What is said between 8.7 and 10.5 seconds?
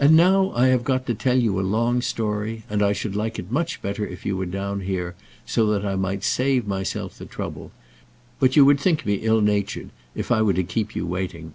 think me ill natured if I